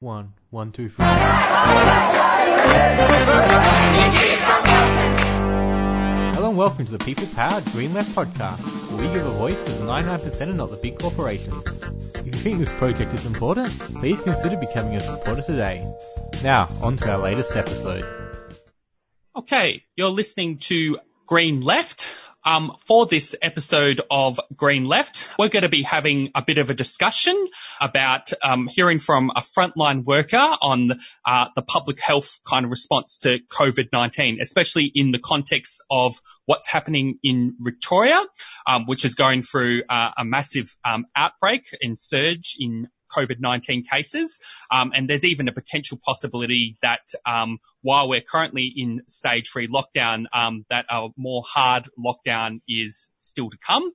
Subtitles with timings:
[0.00, 1.06] One, one, two, three.
[6.34, 8.58] Hello and welcome to the People Powered Green Left podcast,
[8.90, 11.66] where we give a voice to the 99% and not the big corporations.
[12.14, 15.90] If you think this project is important, please consider becoming a supporter today.
[16.42, 18.04] Now, on to our latest episode.
[19.34, 22.14] Okay, you're listening to Green Left.
[22.46, 26.70] Um, for this episode of Green Left, we're going to be having a bit of
[26.70, 27.48] a discussion
[27.80, 30.92] about um, hearing from a frontline worker on
[31.26, 36.68] uh, the public health kind of response to COVID-19, especially in the context of what's
[36.68, 38.22] happening in Victoria,
[38.64, 44.40] um, which is going through uh, a massive um, outbreak and surge in COVID-19 cases.
[44.70, 49.68] Um, and there's even a potential possibility that um, while we're currently in stage three
[49.68, 53.92] lockdown, um, that a more hard lockdown is still to come.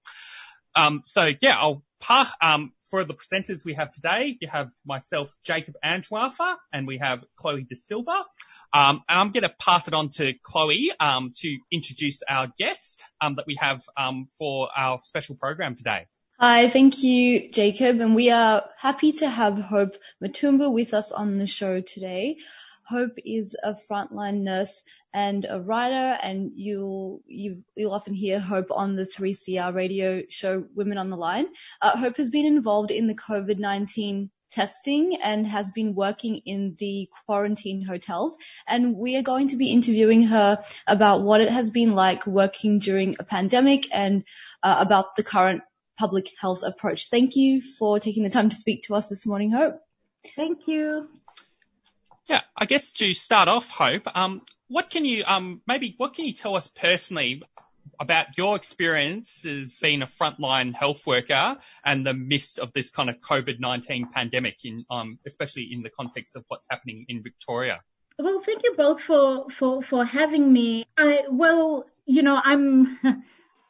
[0.76, 5.34] Um, so yeah, I'll pa- um, for the presenters we have today, you have myself,
[5.44, 8.26] Jacob Angewafa, and we have Chloe De Silva.
[8.74, 13.04] Um, and I'm going to pass it on to Chloe um, to introduce our guest
[13.20, 16.08] um, that we have um, for our special program today.
[16.44, 21.38] Hi, thank you, Jacob, and we are happy to have Hope Matumba with us on
[21.38, 22.38] the show today.
[22.84, 24.82] Hope is a frontline nurse
[25.14, 30.66] and a writer, and you'll you, will often hear Hope on the 3CR radio show
[30.74, 31.46] Women on the Line.
[31.80, 37.08] Uh, Hope has been involved in the COVID-19 testing and has been working in the
[37.28, 38.36] quarantine hotels.
[38.68, 42.80] And we are going to be interviewing her about what it has been like working
[42.80, 44.24] during a pandemic and
[44.64, 45.62] uh, about the current
[45.98, 47.10] public health approach.
[47.10, 49.80] Thank you for taking the time to speak to us this morning, Hope.
[50.36, 51.08] Thank you.
[52.28, 56.26] Yeah, I guess to start off, Hope, um, what can you um, maybe what can
[56.26, 57.44] you tell us personally
[58.00, 63.10] about your experience as being a frontline health worker and the midst of this kind
[63.10, 67.82] of COVID-19 pandemic in, um, especially in the context of what's happening in Victoria?
[68.18, 70.86] Well, thank you both for, for, for having me.
[70.98, 72.98] I, well, you know, I'm,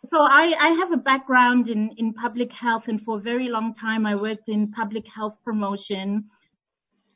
[0.06, 3.74] so I, I have a background in, in public health and for a very long
[3.74, 6.26] time I worked in public health promotion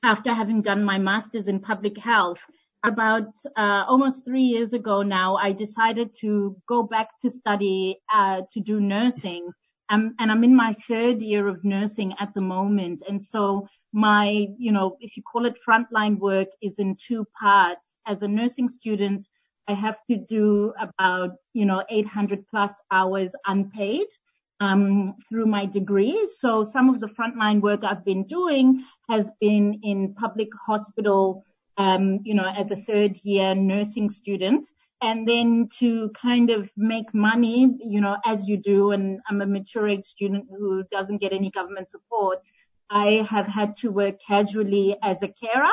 [0.03, 2.39] after having done my master's in public health.
[2.83, 8.43] About uh, almost three years ago now, I decided to go back to study uh,
[8.51, 9.49] to do nursing.
[9.89, 13.01] Um, and I'm in my third year of nursing at the moment.
[13.09, 17.95] And so my, you know, if you call it frontline work is in two parts.
[18.05, 19.27] As a nursing student,
[19.67, 24.07] I have to do about, you know, 800 plus hours unpaid.
[24.61, 26.29] Um, through my degree.
[26.37, 31.43] So some of the frontline work I've been doing has been in public hospital,
[31.75, 34.65] um, you know, as a third year nursing student.
[35.01, 39.45] And then to kind of make money, you know, as you do, and I'm a
[39.45, 42.39] mature age student who doesn't get any government support,
[42.89, 45.67] I have had to work casually as a carer.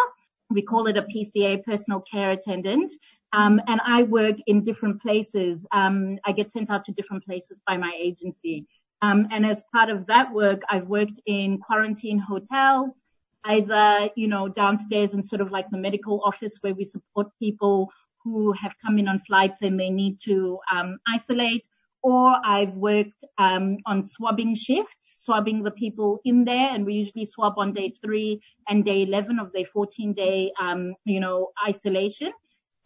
[0.50, 2.92] We call it a PCA, personal care attendant.
[3.32, 5.65] Um, and I work in different places.
[5.72, 8.66] Um, I get sent out to different places by my agency.
[9.00, 12.92] Um, and as part of that work, I've worked in quarantine hotels,
[13.44, 17.91] either, you know, downstairs in sort of like the medical office where we support people
[18.22, 21.66] who have come in on flights and they need to um, isolate,
[22.03, 27.26] or I've worked um, on swabbing shifts, swabbing the people in there, and we usually
[27.26, 32.32] swab on day three and day 11 of their 14 day, um, you know, isolation.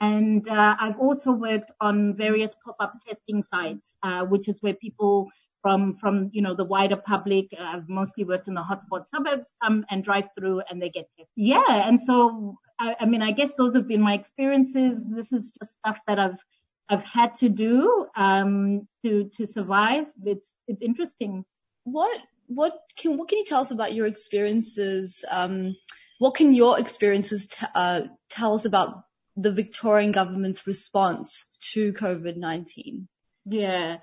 [0.00, 5.30] And uh, I've also worked on various pop-up testing sites, uh, which is where people
[5.62, 7.46] from from you know the wider public.
[7.58, 11.08] Uh, I've mostly worked in the hotspot suburbs um, and drive through, and they get
[11.16, 11.26] tested.
[11.34, 14.98] Yeah, and so I, I mean, I guess those have been my experiences.
[15.08, 16.38] This is just stuff that I've
[16.88, 20.06] I've had to do um, to to survive.
[20.24, 21.44] It's it's interesting.
[21.84, 25.24] What what can what can you tell us about your experiences?
[25.28, 25.76] Um,
[26.18, 29.02] what can your experiences t- uh, tell us about
[29.36, 33.06] the Victorian government's response to COVID-19?
[33.44, 33.98] Yeah.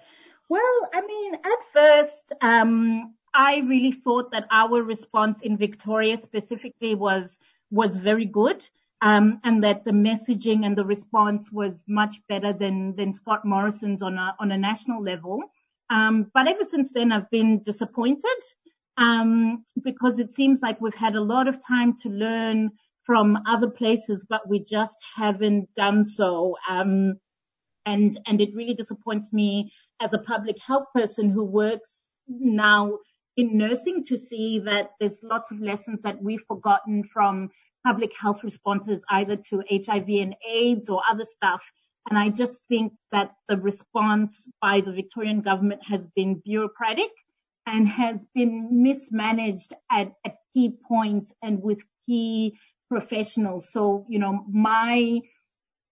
[0.49, 6.95] Well, I mean, at first, um, I really thought that our response in Victoria specifically
[6.95, 7.37] was,
[7.71, 8.67] was very good.
[9.01, 14.01] Um, and that the messaging and the response was much better than, than Scott Morrison's
[14.01, 15.43] on a, on a national level.
[15.89, 18.41] Um, but ever since then, I've been disappointed,
[18.95, 22.71] um, because it seems like we've had a lot of time to learn
[23.05, 26.55] from other places, but we just haven't done so.
[26.69, 27.15] Um,
[27.85, 29.71] and, and it really disappoints me
[30.01, 32.97] as a public health person who works now
[33.35, 37.49] in nursing to see that there's lots of lessons that we've forgotten from
[37.85, 41.61] public health responses either to HIV and AIDS or other stuff.
[42.09, 47.11] And I just think that the response by the Victorian government has been bureaucratic
[47.65, 52.57] and has been mismanaged at, at key points and with key
[52.93, 53.69] professionals.
[53.75, 55.21] So, you know, my,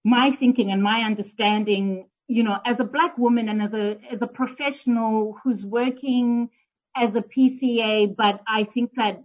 [0.03, 4.21] my thinking and my understanding, you know, as a black woman and as a, as
[4.21, 6.50] a professional who's working
[6.95, 9.24] as a PCA, but I think that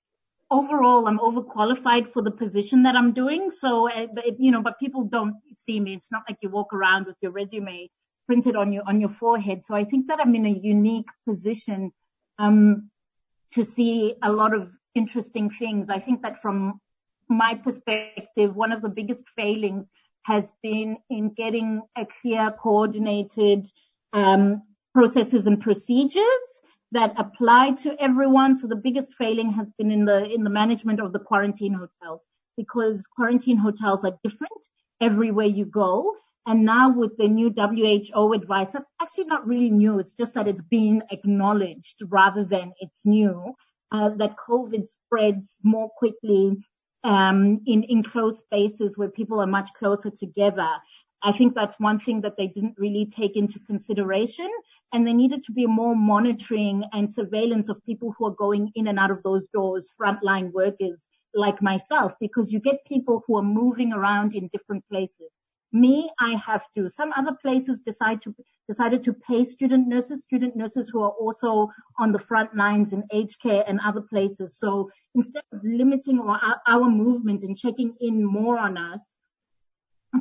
[0.50, 3.50] overall I'm overqualified for the position that I'm doing.
[3.50, 5.94] So, it, you know, but people don't see me.
[5.94, 7.90] It's not like you walk around with your resume
[8.26, 9.64] printed on your, on your forehead.
[9.64, 11.90] So I think that I'm in a unique position,
[12.38, 12.90] um,
[13.52, 15.90] to see a lot of interesting things.
[15.90, 16.80] I think that from
[17.28, 19.90] my perspective, one of the biggest failings
[20.22, 23.66] has been in getting a clear, coordinated,
[24.12, 24.62] um,
[24.94, 26.60] processes and procedures
[26.92, 28.56] that apply to everyone.
[28.56, 32.24] So the biggest failing has been in the, in the management of the quarantine hotels
[32.56, 34.52] because quarantine hotels are different
[35.00, 36.14] everywhere you go.
[36.46, 39.98] And now with the new WHO advice, that's actually not really new.
[39.98, 43.54] It's just that it's been acknowledged rather than it's new,
[43.90, 46.56] uh, that COVID spreads more quickly,
[47.04, 50.68] um, in, in closed spaces where people are much closer together.
[51.22, 54.50] I think that's one thing that they didn't really take into consideration
[54.92, 58.88] and there needed to be more monitoring and surveillance of people who are going in
[58.88, 61.00] and out of those doors, frontline workers
[61.34, 65.30] like myself, because you get people who are moving around in different places.
[65.74, 66.88] Me, I have to.
[66.88, 68.34] Some other places decide to,
[68.68, 71.68] decided to pay student nurses, student nurses who are also
[71.98, 74.56] on the front lines in aged care and other places.
[74.56, 79.00] So instead of limiting our, our movement and checking in more on us,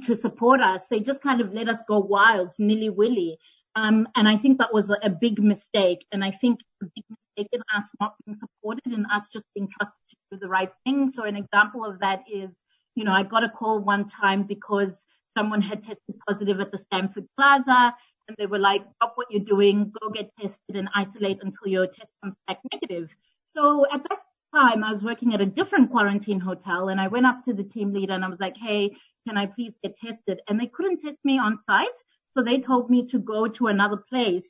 [0.01, 0.81] to support us.
[0.89, 3.37] They just kind of let us go wild, nilly willy.
[3.75, 6.05] Um, and I think that was a, a, big mistake.
[6.11, 9.67] And I think a big mistake in us not being supported and us just being
[9.67, 11.11] trusted to do the right thing.
[11.11, 12.51] So an example of that is,
[12.95, 14.91] you know, I got a call one time because
[15.37, 17.95] someone had tested positive at the Stamford Plaza
[18.27, 21.87] and they were like, stop what you're doing, go get tested and isolate until your
[21.87, 23.09] test comes back negative.
[23.53, 24.19] So at that
[24.55, 27.63] time, I was working at a different quarantine hotel and I went up to the
[27.63, 28.95] team leader and I was like, hey,
[29.27, 30.41] can I please get tested?
[30.47, 31.87] And they couldn't test me on site.
[32.35, 34.47] So they told me to go to another place.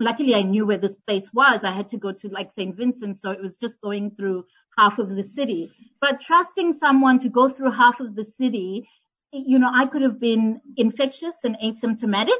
[0.00, 1.60] Luckily, I knew where this place was.
[1.62, 2.76] I had to go to like St.
[2.76, 3.20] Vincent.
[3.20, 4.44] So it was just going through
[4.76, 5.70] half of the city,
[6.00, 8.88] but trusting someone to go through half of the city,
[9.34, 12.38] you know, I could have been infectious and asymptomatic.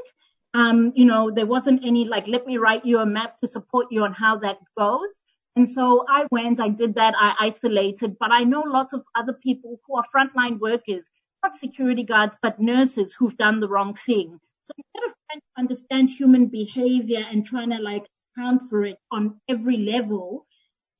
[0.54, 3.88] Um, you know, there wasn't any like, let me write you a map to support
[3.90, 5.10] you on how that goes.
[5.56, 9.32] And so I went, I did that, I isolated, but I know lots of other
[9.32, 11.08] people who are frontline workers
[11.44, 14.40] not security guards, but nurses who've done the wrong thing.
[14.62, 18.06] So instead of trying to understand human behavior and trying to like
[18.36, 20.46] account for it on every level,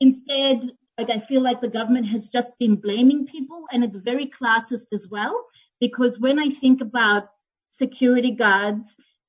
[0.00, 0.64] instead,
[0.98, 4.86] like I feel like the government has just been blaming people and it's very classist
[4.92, 5.46] as well.
[5.80, 7.24] Because when I think about
[7.70, 8.84] security guards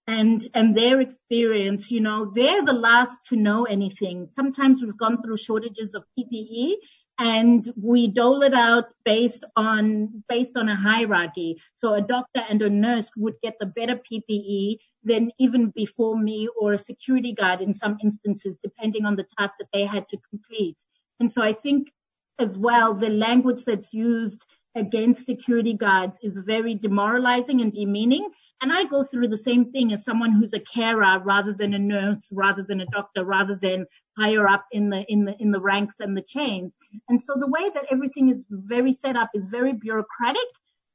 [0.07, 4.29] and, and their experience, you know, they're the last to know anything.
[4.33, 6.75] Sometimes we've gone through shortages of PPE
[7.17, 11.61] and we dole it out based on based on a hierarchy.
[11.75, 16.49] So a doctor and a nurse would get the better PPE than even before me
[16.59, 20.17] or a security guard in some instances, depending on the task that they had to
[20.29, 20.77] complete.
[21.19, 21.91] And so I think
[22.37, 24.45] as well, the language that's used
[24.75, 28.29] against security guards is very demoralizing and demeaning.
[28.61, 31.79] And I go through the same thing as someone who's a carer rather than a
[31.79, 33.85] nurse, rather than a doctor, rather than
[34.17, 36.73] higher up in the, in the, in the ranks and the chains.
[37.09, 40.47] And so the way that everything is very set up is very bureaucratic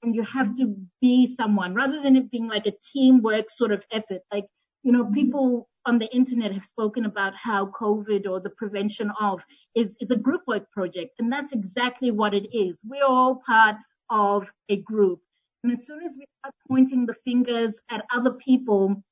[0.02, 3.82] and you have to be someone rather than it being like a teamwork sort of
[3.92, 4.22] effort.
[4.32, 4.46] Like,
[4.82, 9.40] you know, people on the internet have spoken about how COVID or the prevention of
[9.74, 11.14] is, is a group work project.
[11.18, 12.78] And that's exactly what it is.
[12.84, 13.76] We're all part
[14.10, 15.20] of a group.
[15.62, 19.02] And as soon as we start pointing the fingers at other people,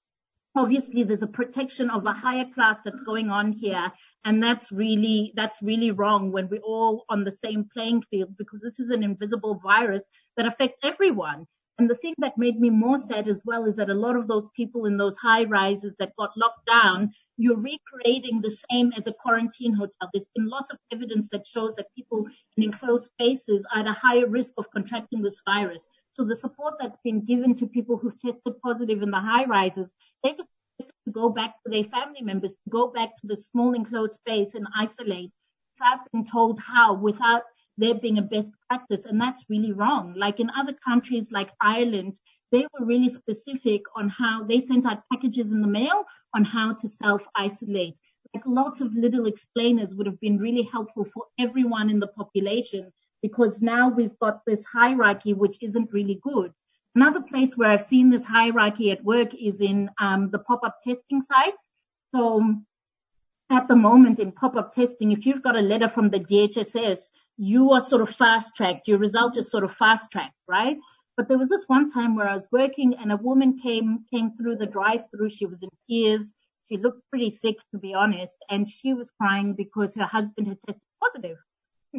[0.56, 3.92] obviously there's a protection of a higher class that's going on here.
[4.24, 8.60] And that's really, that's really wrong when we're all on the same playing field because
[8.60, 10.02] this is an invisible virus
[10.36, 11.46] that affects everyone.
[11.78, 14.26] And the thing that made me more sad as well is that a lot of
[14.26, 19.06] those people in those high rises that got locked down, you're recreating the same as
[19.06, 20.10] a quarantine hotel.
[20.12, 23.92] There's been lots of evidence that shows that people in enclosed spaces are at a
[23.92, 25.82] higher risk of contracting this virus.
[26.10, 29.94] So the support that's been given to people who've tested positive in the high rises,
[30.24, 30.48] they just
[30.80, 34.66] to go back to their family members, go back to the small enclosed space and
[34.76, 35.30] isolate
[35.78, 37.42] without being told how, without
[37.78, 39.06] there being a best practice.
[39.06, 40.14] And that's really wrong.
[40.16, 42.18] Like in other countries like Ireland,
[42.52, 46.04] they were really specific on how they sent out packages in the mail
[46.34, 47.98] on how to self isolate.
[48.34, 52.92] Like lots of little explainers would have been really helpful for everyone in the population
[53.22, 56.52] because now we've got this hierarchy which isn't really good.
[56.94, 61.22] Another place where I've seen this hierarchy at work is in um, the pop-up testing
[61.22, 61.62] sites.
[62.14, 62.56] So
[63.50, 67.00] at the moment in pop-up testing, if you've got a letter from the DHSS,
[67.38, 68.88] you are sort of fast tracked.
[68.88, 70.76] Your result is sort of fast tracked, right?
[71.16, 74.36] But there was this one time where I was working and a woman came, came
[74.36, 75.30] through the drive through.
[75.30, 76.32] She was in tears.
[76.68, 80.58] She looked pretty sick, to be honest, and she was crying because her husband had
[80.66, 81.38] tested positive.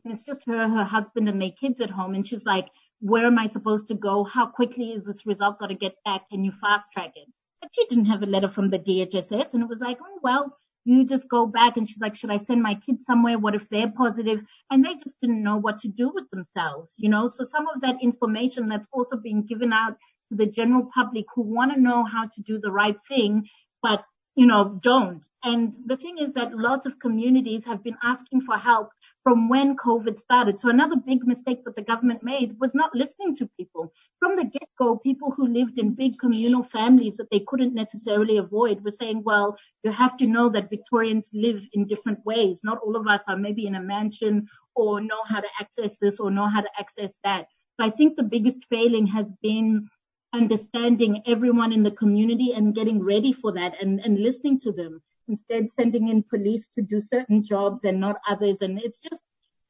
[0.04, 2.14] And it's just her, her husband and their kids at home.
[2.14, 2.68] And she's like,
[3.00, 4.24] where am I supposed to go?
[4.24, 6.30] How quickly is this result going to get back?
[6.30, 7.28] Can you fast track it?
[7.62, 10.56] But she didn't have a letter from the DHSS and it was like, oh, well,
[10.90, 13.38] you just go back and she's like, should I send my kids somewhere?
[13.38, 14.42] What if they're positive?
[14.72, 17.28] And they just didn't know what to do with themselves, you know?
[17.28, 19.98] So some of that information that's also being given out
[20.30, 23.48] to the general public who want to know how to do the right thing,
[23.82, 24.04] but
[24.36, 25.26] you know, don't.
[25.44, 28.90] And the thing is that lots of communities have been asking for help
[29.30, 30.60] from when COVID started.
[30.60, 33.94] So another big mistake that the government made was not listening to people.
[34.18, 38.84] From the get-go, people who lived in big communal families that they couldn't necessarily avoid
[38.84, 42.62] were saying, well, you have to know that Victorians live in different ways.
[42.64, 46.20] Not all of us are maybe in a mansion or know how to access this
[46.20, 47.50] or know how to access that.
[47.80, 49.88] So I think the biggest failing has been
[50.34, 55.04] understanding everyone in the community and getting ready for that and, and listening to them
[55.30, 58.58] instead sending in police to do certain jobs and not others.
[58.62, 59.22] And it's just,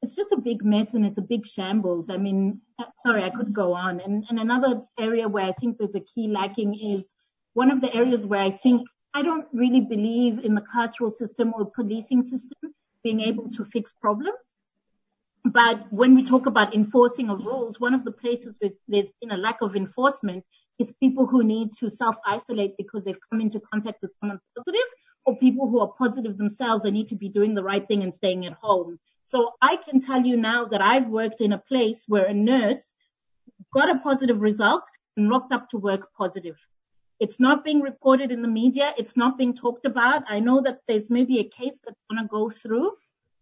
[0.02, 2.10] it's just a big mess and it's a big shambles.
[2.10, 2.60] I mean,
[3.02, 4.00] sorry, I could go on.
[4.00, 7.04] And, and another area where I think there's a key lacking is
[7.52, 11.52] one of the areas where I think I don't really believe in the carceral system
[11.54, 14.38] or policing system being able to fix problems.
[15.44, 19.30] But when we talk about enforcing of rules, one of the places where there's been
[19.30, 20.44] a lack of enforcement
[20.78, 24.88] is people who need to self-isolate because they've come into contact with someone positive
[25.26, 28.14] or people who are positive themselves they need to be doing the right thing and
[28.14, 28.98] staying at home.
[29.24, 32.82] So I can tell you now that I've worked in a place where a nurse
[33.72, 34.82] got a positive result
[35.16, 36.56] and rocked up to work positive.
[37.20, 38.94] It's not being reported in the media.
[38.96, 40.24] It's not being talked about.
[40.26, 42.92] I know that there's maybe a case that's going to go through,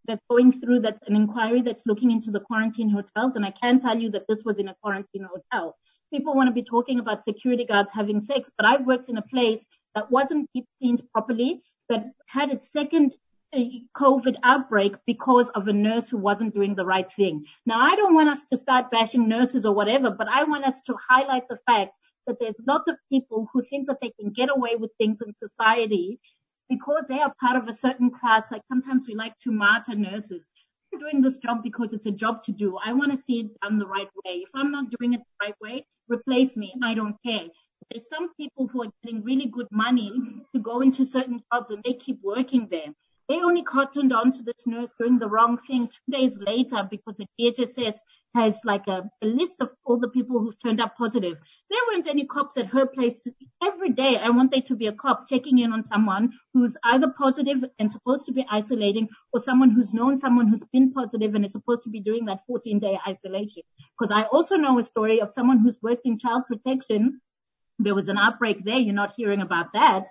[0.04, 3.36] that's going through, that's an inquiry that's looking into the quarantine hotels.
[3.36, 5.76] And I can tell you that this was in a quarantine hotel.
[6.12, 9.22] People want to be talking about security guards having sex, but I've worked in a
[9.22, 13.14] place that wasn't cleaned properly, that had its second
[13.52, 13.60] uh,
[13.96, 17.46] COVID outbreak because of a nurse who wasn't doing the right thing.
[17.64, 20.80] Now, I don't want us to start bashing nurses or whatever, but I want us
[20.82, 21.92] to highlight the fact
[22.26, 25.34] that there's lots of people who think that they can get away with things in
[25.42, 26.20] society
[26.68, 28.52] because they are part of a certain class.
[28.52, 30.50] Like sometimes we like to martyr nurses.
[30.92, 32.78] I'm doing this job because it's a job to do.
[32.82, 34.44] I want to see it done the right way.
[34.46, 36.74] If I'm not doing it the right way, replace me.
[36.82, 37.48] I don't care.
[37.90, 40.12] There's some people who are getting really good money
[40.54, 42.94] to go into certain jobs and they keep working there.
[43.28, 47.16] They only cottoned on to this nurse doing the wrong thing two days later because
[47.16, 47.96] the DHSS
[48.34, 51.36] has like a, a, list of all the people who've turned up positive.
[51.70, 53.18] There weren't any cops at her place.
[53.62, 57.12] Every day I want there to be a cop checking in on someone who's either
[57.18, 61.44] positive and supposed to be isolating or someone who's known someone who's been positive and
[61.44, 63.62] is supposed to be doing that 14 day isolation.
[63.98, 67.20] Because I also know a story of someone who's worked in child protection.
[67.78, 68.78] There was an outbreak there.
[68.78, 70.06] You're not hearing about that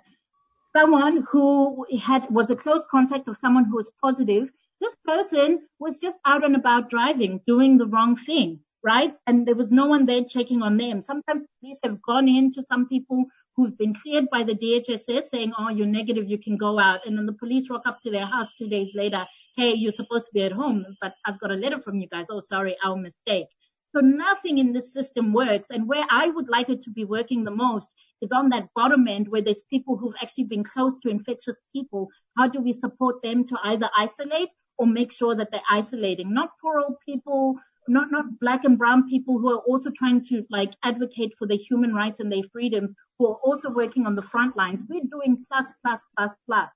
[0.76, 4.48] someone who had was a close contact of someone who was positive.
[4.80, 9.14] This person was just out and about driving, doing the wrong thing, right?
[9.26, 11.02] And there was no one there checking on them.
[11.02, 13.24] Sometimes police have gone in to some people
[13.56, 17.04] who've been cleared by the DHSS saying, oh, you're negative, you can go out.
[17.06, 19.26] And then the police rock up to their house two days later.
[19.56, 22.26] Hey, you're supposed to be at home, but I've got a letter from you guys.
[22.30, 23.48] Oh, sorry, our mistake.
[23.94, 25.68] So nothing in this system works.
[25.70, 29.08] And where I would like it to be working the most is on that bottom
[29.08, 32.08] end where there's people who've actually been close to infectious people.
[32.36, 36.34] How do we support them to either isolate or make sure that they're isolating?
[36.34, 37.56] Not poor old people,
[37.88, 41.56] not, not black and brown people who are also trying to like advocate for their
[41.56, 44.84] human rights and their freedoms, who are also working on the front lines.
[44.88, 46.68] We're doing plus, plus, plus, plus.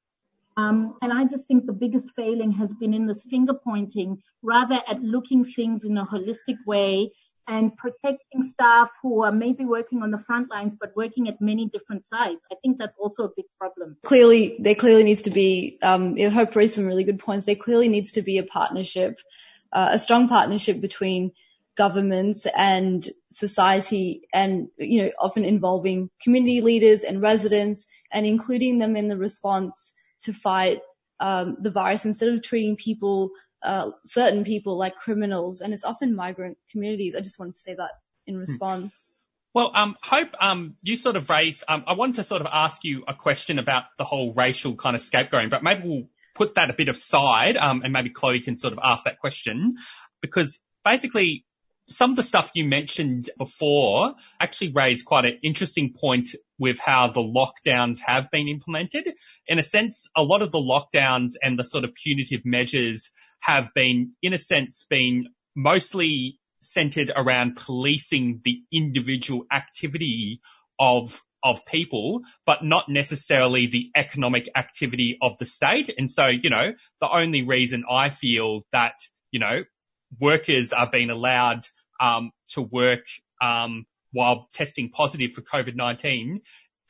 [0.62, 4.81] Um, and I just think the biggest failing has been in this finger pointing rather
[4.87, 7.12] at looking things in a holistic way
[7.49, 11.66] and protecting staff who are maybe working on the front lines but working at many
[11.66, 12.40] different sites.
[12.52, 13.97] I think that's also a big problem.
[14.04, 17.47] Clearly, there clearly needs to be, um, Hope raised some really good points.
[17.47, 19.21] There clearly needs to be a partnership,
[19.73, 21.33] uh, a strong partnership between
[21.76, 28.95] governments and society and, you know, often involving community leaders and residents and including them
[28.95, 30.81] in the response to fight
[31.21, 33.31] um, the virus instead of treating people,
[33.62, 37.14] uh, certain people like criminals, and it's often migrant communities.
[37.14, 37.93] I just wanted to say that
[38.26, 38.41] in hmm.
[38.41, 39.12] response.
[39.55, 42.85] Well, um, Hope, um, you sort of raised, um, I wanted to sort of ask
[42.85, 46.71] you a question about the whole racial kind of scapegoating, but maybe we'll put that
[46.71, 49.76] a bit aside, um, and maybe Chloe can sort of ask that question
[50.23, 51.45] because basically
[51.89, 57.09] some of the stuff you mentioned before actually raised quite an interesting point with how
[57.09, 59.12] the lockdowns have been implemented.
[59.47, 63.11] In a sense, a lot of the lockdowns and the sort of punitive measures
[63.41, 70.41] have been, in a sense, been mostly centered around policing the individual activity
[70.79, 75.93] of of people, but not necessarily the economic activity of the state.
[75.99, 78.95] And so, you know, the only reason I feel that,
[79.33, 79.65] you know,
[80.21, 81.66] workers are being allowed
[82.00, 83.04] um, to work
[83.40, 86.40] um, while testing positive for COVID-19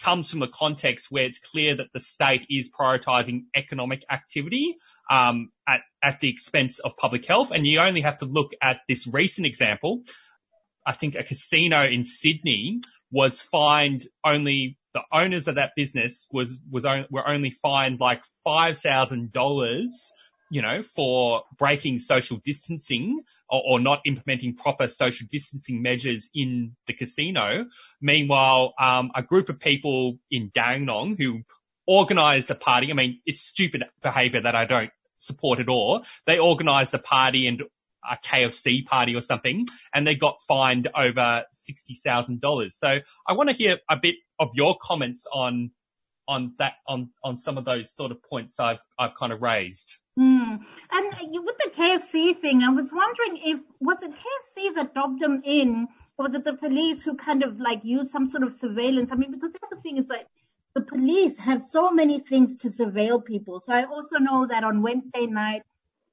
[0.00, 4.76] comes from a context where it's clear that the state is prioritizing economic activity
[5.09, 7.52] um, at, at the expense of public health.
[7.52, 10.02] And you only have to look at this recent example.
[10.85, 12.81] I think a casino in Sydney
[13.12, 18.79] was fined only the owners of that business was was were only fined like five
[18.79, 20.12] thousand dollars
[20.53, 26.77] you know, for breaking social distancing or, or, not implementing proper social distancing measures in
[26.87, 27.65] the casino.
[28.03, 31.41] Meanwhile, um, a group of people in Dandenong who
[31.87, 36.05] organized a party, I mean, it's stupid behavior that I don't support at all.
[36.27, 37.63] They organized a party and
[38.05, 42.73] a KFC party or something and they got fined over $60,000.
[42.73, 42.89] So
[43.27, 45.71] I want to hear a bit of your comments on
[46.33, 49.99] on that on on some of those sort of points I've I've kind of raised.
[50.19, 50.61] Mm.
[50.91, 51.07] And
[51.49, 55.87] with the KFC thing, I was wondering if was it KFC that dobbed them in,
[56.17, 59.12] or was it the police who kind of like used some sort of surveillance?
[59.12, 60.27] I mean, because the other thing is like
[60.75, 63.61] the police have so many things to surveil people.
[63.61, 65.62] So I also know that on Wednesday night,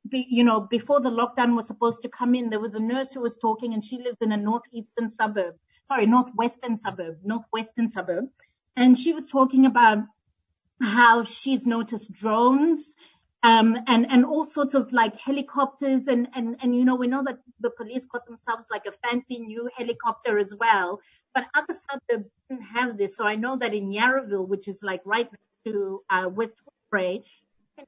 [0.09, 3.13] be, you know, before the lockdown was supposed to come in, there was a nurse
[3.13, 5.55] who was talking, and she lives in a northeastern suburb,
[5.87, 8.25] sorry, northwestern suburb, northwestern suburb
[8.79, 9.99] and she was talking about
[10.81, 12.95] how she's noticed drones
[13.43, 17.23] um, and and all sorts of like helicopters and and and you know we know
[17.23, 20.99] that the police got themselves like a fancy new helicopter as well,
[21.33, 23.15] but other suburbs didn't have this.
[23.15, 27.23] So I know that in Yarraville, which is like right next to uh, West Footscray,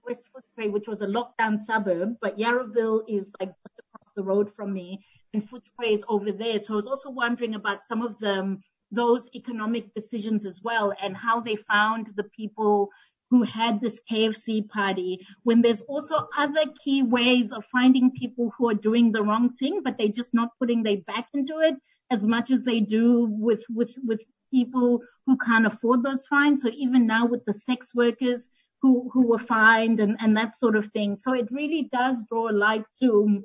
[0.08, 4.54] West Footscray, which was a lockdown suburb, but Yarraville is like just across the road
[4.56, 6.60] from me, and Footscray is over there.
[6.60, 8.58] So I was also wondering about some of the
[8.92, 12.90] those economic decisions as well and how they found the people
[13.30, 18.70] who had this KFC party when there's also other key ways of finding people who
[18.70, 21.76] are doing the wrong thing, but they're just not putting their back into it
[22.12, 24.22] as much as they do with, with, with
[24.54, 26.62] people who can't afford those fines.
[26.62, 28.50] So even now with the sex workers
[28.82, 31.18] who, who were fined and, and that sort of thing.
[31.18, 33.44] So it really does draw a light to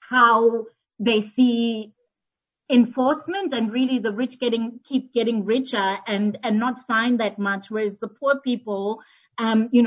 [0.00, 0.66] how
[0.98, 1.93] they see
[2.70, 7.70] enforcement and really the rich getting keep getting richer and and not find that much
[7.70, 9.00] whereas the poor people
[9.38, 9.86] um you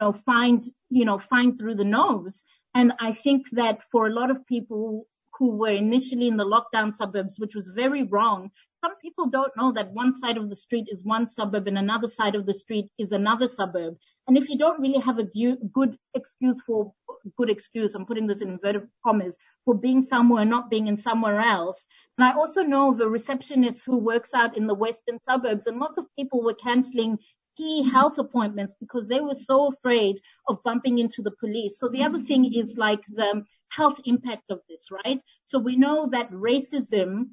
[0.00, 4.30] know find you know find through the nose and i think that for a lot
[4.30, 5.04] of people
[5.38, 8.50] who were initially in the lockdown suburbs which was very wrong
[8.84, 12.08] some people don't know that one side of the street is one suburb and another
[12.08, 13.96] side of the street is another suburb.
[14.28, 15.28] And if you don't really have a
[15.72, 16.92] good excuse for
[17.36, 20.96] good excuse, I'm putting this in inverted commas, for being somewhere and not being in
[20.96, 21.86] somewhere else.
[22.18, 25.98] And I also know the receptionist who works out in the western suburbs and lots
[25.98, 27.18] of people were canceling
[27.56, 31.78] key health appointments because they were so afraid of bumping into the police.
[31.78, 35.20] So the other thing is like the health impact of this, right?
[35.46, 37.30] So we know that racism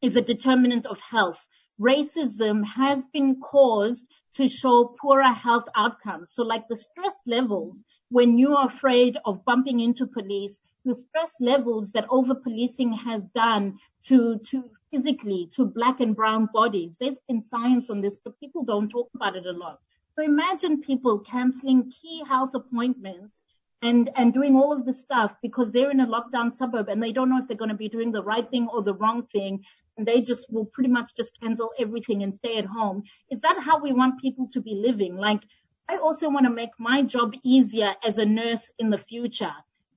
[0.00, 1.44] is a determinant of health.
[1.80, 6.32] Racism has been caused to show poorer health outcomes.
[6.32, 11.34] So like the stress levels when you are afraid of bumping into police, the stress
[11.40, 16.94] levels that over policing has done to, to physically, to black and brown bodies.
[17.00, 19.80] There's been science on this, but people don't talk about it a lot.
[20.14, 23.32] So imagine people canceling key health appointments
[23.80, 27.12] and, and doing all of the stuff because they're in a lockdown suburb and they
[27.12, 29.64] don't know if they're going to be doing the right thing or the wrong thing
[29.98, 33.02] they just will pretty much just cancel everything and stay at home.
[33.30, 35.16] Is that how we want people to be living?
[35.16, 35.42] Like,
[35.88, 39.52] I also want to make my job easier as a nurse in the future.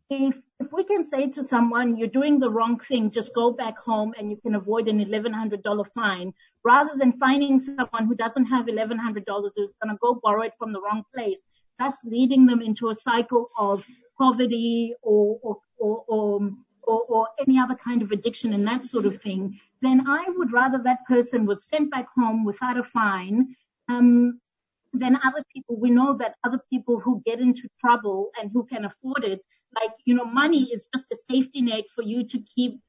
[0.10, 3.78] If, if we can say to someone, you're doing the wrong thing, just go back
[3.78, 8.66] home and you can avoid an $1,100 fine, rather than finding someone who doesn't have
[8.66, 11.40] $1,100 who's going to go borrow it from the wrong place,
[11.80, 13.84] thus leading them into a cycle of
[14.18, 16.52] poverty or, or, or, or
[16.88, 20.78] or, any other kind of addiction and that sort of thing, then I would rather
[20.80, 23.56] that person was sent back home without a fine
[23.90, 24.40] um,
[24.94, 25.80] than other people.
[25.80, 29.42] We know that other people who get into trouble and who can afford it,
[29.80, 32.80] like, you know, money is just a safety net for you to keep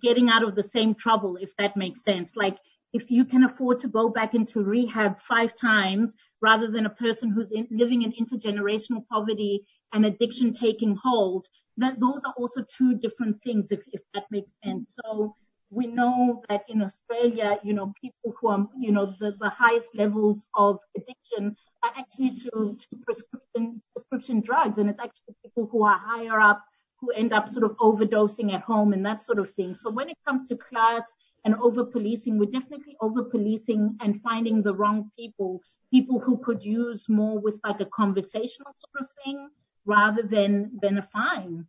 [0.00, 2.36] getting out of the same trouble, if that makes sense.
[2.36, 2.58] Like,
[2.92, 7.30] if you can afford to go back into rehab five times rather than a person
[7.30, 12.96] who's in, living in intergenerational poverty and addiction taking hold, that those are also two
[12.96, 13.84] different things, if,
[14.14, 14.94] that makes sense.
[15.04, 15.34] So
[15.70, 19.94] we know that in Australia, you know, people who are, you know, the, the highest
[19.94, 24.78] levels of addiction are actually to, to prescription, prescription drugs.
[24.78, 26.62] And it's actually people who are higher up
[27.00, 29.74] who end up sort of overdosing at home and that sort of thing.
[29.74, 31.02] So when it comes to class
[31.44, 35.60] and over policing, we're definitely over policing and finding the wrong people,
[35.90, 39.50] people who could use more with like a conversational sort of thing
[39.86, 41.66] rather than, than a fine.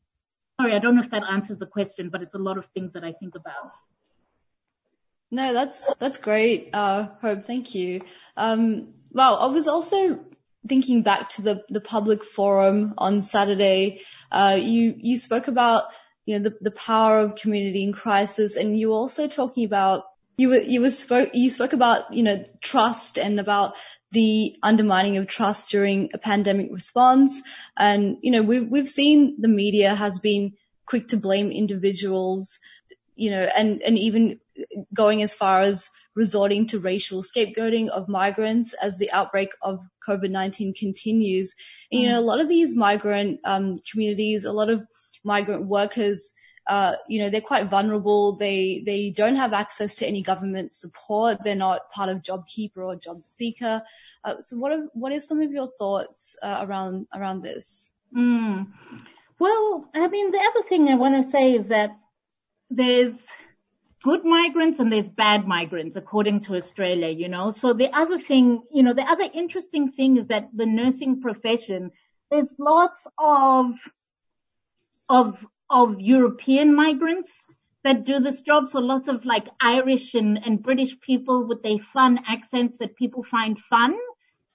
[0.59, 2.93] Sorry, I don't know if that answers the question, but it's a lot of things
[2.93, 3.71] that I think about.
[5.29, 7.43] No, that's that's great, uh, Hope.
[7.43, 8.01] Thank you.
[8.37, 10.19] Um, well, I was also
[10.67, 14.01] thinking back to the the public forum on Saturday.
[14.31, 15.83] Uh, you you spoke about
[16.25, 20.05] you know the the power of community in crisis, and you were also talking about
[20.37, 23.75] you were you were spoke you spoke about you know trust and about
[24.11, 27.41] the undermining of trust during a pandemic response.
[27.77, 30.53] And, you know, we've, we've seen the media has been
[30.85, 32.59] quick to blame individuals,
[33.15, 34.39] you know, and, and even
[34.93, 40.75] going as far as resorting to racial scapegoating of migrants as the outbreak of COVID-19
[40.75, 41.53] continues.
[41.91, 44.87] And, you know, a lot of these migrant um, communities, a lot of
[45.23, 46.31] migrant workers,
[46.67, 48.35] uh, you know, they're quite vulnerable.
[48.35, 51.43] They, they don't have access to any government support.
[51.43, 53.83] They're not part of JobKeeper or JobSeeker.
[54.23, 57.89] Uh, so what are, what are some of your thoughts uh, around, around this?
[58.15, 58.67] Mm.
[59.39, 61.97] Well, I mean, the other thing I want to say is that
[62.69, 63.15] there's
[64.03, 67.51] good migrants and there's bad migrants according to Australia, you know.
[67.51, 71.91] So the other thing, you know, the other interesting thing is that the nursing profession,
[72.29, 73.75] there's lots of,
[75.07, 77.29] of of European migrants
[77.83, 78.67] that do this job.
[78.67, 83.23] So lots of like Irish and, and British people with their fun accents that people
[83.23, 83.95] find fun.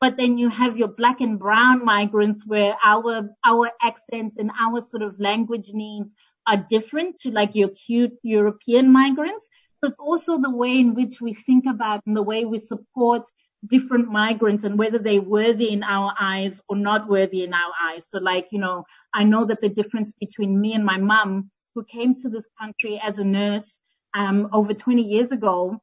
[0.01, 4.81] But then you have your black and brown migrants where our, our accents and our
[4.81, 6.11] sort of language needs
[6.46, 9.46] are different to like your cute European migrants.
[9.81, 13.22] So it's also the way in which we think about and the way we support
[13.66, 18.05] different migrants and whether they're worthy in our eyes or not worthy in our eyes.
[18.11, 21.85] So like, you know, I know that the difference between me and my mum who
[21.85, 23.79] came to this country as a nurse,
[24.14, 25.81] um, over 20 years ago,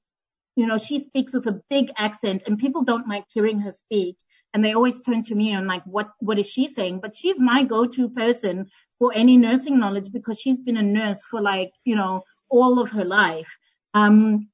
[0.55, 4.17] you know, she speaks with a big accent and people don't like hearing her speak.
[4.53, 6.99] And they always turn to me and like, what, what is she saying?
[7.01, 11.39] But she's my go-to person for any nursing knowledge because she's been a nurse for
[11.39, 13.47] like, you know, all of her life.
[13.93, 14.49] Um,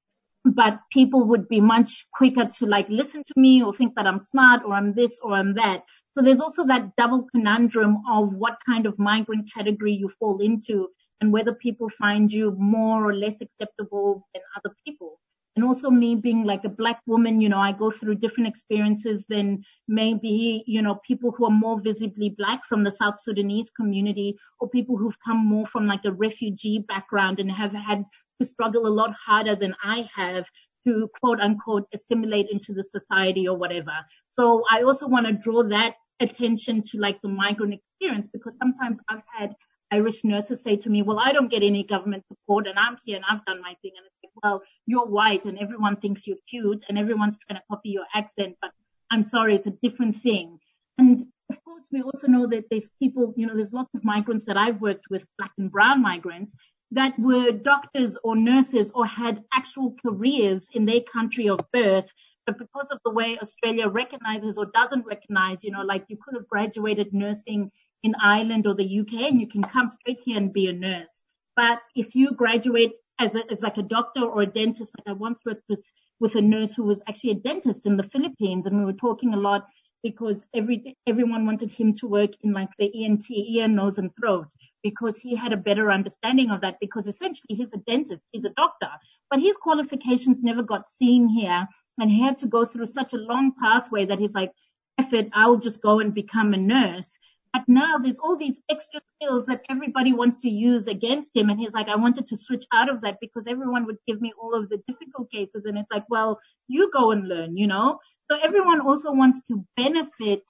[0.45, 4.23] but people would be much quicker to like listen to me or think that I'm
[4.23, 5.83] smart or I'm this or I'm that.
[6.15, 10.89] So there's also that double conundrum of what kind of migrant category you fall into
[11.19, 15.19] and whether people find you more or less acceptable than other people.
[15.55, 19.23] And also me being like a black woman, you know, I go through different experiences
[19.29, 24.37] than maybe, you know, people who are more visibly black from the South Sudanese community
[24.59, 28.03] or people who've come more from like a refugee background and have had
[28.39, 30.45] to struggle a lot harder than I have
[30.85, 33.93] to quote unquote assimilate into the society or whatever.
[34.29, 38.99] So I also want to draw that attention to like the migrant experience because sometimes
[39.09, 39.55] I've had
[39.91, 43.17] Irish nurses say to me, well, I don't get any government support and I'm here
[43.17, 43.91] and I've done my thing.
[43.97, 47.65] And it's like, well, you're white and everyone thinks you're cute and everyone's trying to
[47.69, 48.71] copy your accent, but
[49.11, 50.59] I'm sorry, it's a different thing.
[50.97, 54.45] And of course, we also know that there's people, you know, there's lots of migrants
[54.45, 56.51] that I've worked with, black and brown migrants,
[56.91, 62.05] that were doctors or nurses or had actual careers in their country of birth.
[62.45, 66.35] But because of the way Australia recognizes or doesn't recognize, you know, like you could
[66.35, 67.71] have graduated nursing
[68.03, 71.07] in Ireland or the UK and you can come straight here and be a nurse.
[71.55, 75.13] But if you graduate as, a, as like a doctor or a dentist, like I
[75.13, 75.79] once worked with,
[76.19, 79.33] with a nurse who was actually a dentist in the Philippines and we were talking
[79.33, 79.65] a lot
[80.03, 84.47] because every everyone wanted him to work in like the ENT, ear, nose, and throat
[84.83, 86.77] because he had a better understanding of that.
[86.79, 88.89] Because essentially, he's a dentist, he's a doctor,
[89.29, 91.67] but his qualifications never got seen here,
[91.99, 94.51] and he had to go through such a long pathway that he's like,
[94.97, 97.11] "If it, I'll just go and become a nurse."
[97.55, 101.49] But now there's all these extra skills that everybody wants to use against him.
[101.49, 104.33] And he's like, I wanted to switch out of that because everyone would give me
[104.37, 105.63] all of the difficult cases.
[105.63, 107.99] And it's like, well, you go and learn, you know?
[108.29, 110.43] So everyone also wants to benefit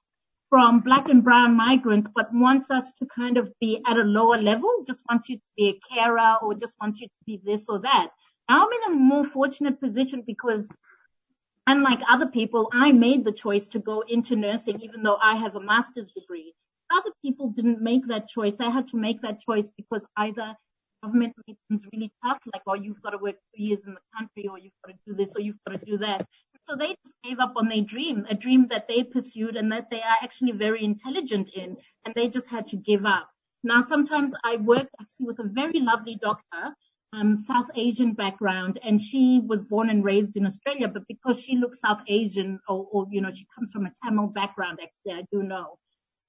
[0.50, 4.38] from black and brown migrants, but wants us to kind of be at a lower
[4.38, 7.66] level, just wants you to be a carer or just wants you to be this
[7.68, 8.10] or that.
[8.48, 10.70] Now I'm in a more fortunate position because
[11.68, 15.56] unlike other people, I made the choice to go into nursing even though I have
[15.56, 16.54] a master's degree.
[16.96, 18.56] Other people didn't make that choice.
[18.56, 20.56] They had to make that choice because either
[21.04, 24.00] government made things really tough, like, oh, you've got to work two years in the
[24.18, 26.28] country or you've got to do this or you've got to do that.
[26.68, 29.90] So they just gave up on their dream, a dream that they pursued and that
[29.92, 33.30] they are actually very intelligent in, and they just had to give up.
[33.64, 36.76] Now, sometimes I worked actually with a very lovely doctor,
[37.14, 41.56] um, South Asian background, and she was born and raised in Australia, but because she
[41.56, 45.26] looks South Asian or, or you know, she comes from a Tamil background, actually, I
[45.32, 45.78] do know.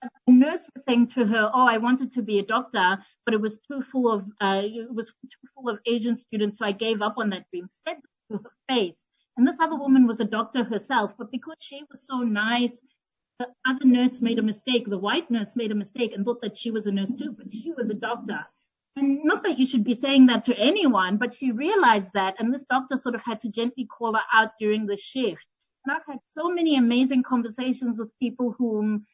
[0.03, 3.40] A nurse was saying to her, "Oh, I wanted to be a doctor, but it
[3.40, 7.01] was too full of uh, it was too full of Asian students, so I gave
[7.01, 7.96] up on that dream." Said
[8.31, 8.94] to her face.
[9.37, 12.72] And this other woman was a doctor herself, but because she was so nice,
[13.38, 14.88] the other nurse made a mistake.
[14.88, 17.53] The white nurse made a mistake and thought that she was a nurse too, but
[17.53, 18.46] she was a doctor.
[18.96, 22.53] And not that you should be saying that to anyone, but she realized that, and
[22.53, 25.44] this doctor sort of had to gently call her out during the shift.
[25.85, 29.05] And I've had so many amazing conversations with people whom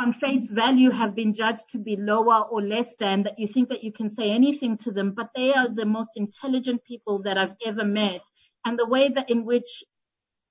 [0.00, 3.68] on face value have been judged to be lower or less than that you think
[3.68, 7.38] that you can say anything to them, but they are the most intelligent people that
[7.38, 8.20] I've ever met
[8.64, 9.84] and the way that in which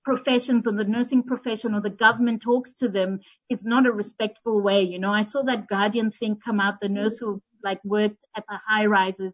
[0.03, 4.61] professions or the nursing profession or the government talks to them is not a respectful
[4.61, 4.83] way.
[4.83, 8.43] You know, I saw that Guardian thing come out, the nurse who like worked at
[8.49, 9.33] the high rises